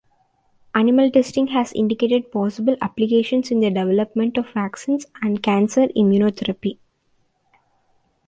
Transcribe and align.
Animal 0.73 1.11
testing 1.11 1.45
has 1.49 1.71
indicated 1.73 2.31
possible 2.31 2.75
applications 2.81 3.51
in 3.51 3.59
the 3.59 3.69
development 3.69 4.35
of 4.35 4.49
vaccines 4.49 5.05
and 5.21 5.43
cancer 5.43 5.89
immunotherapy. 5.89 6.79